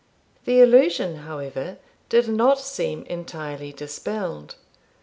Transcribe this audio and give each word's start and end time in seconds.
The 0.45 0.61
illusion, 0.61 1.17
however, 1.17 1.77
did 2.09 2.27
not 2.27 2.57
seem 2.59 3.03
entirely 3.03 3.71
dispelled. 3.71 4.55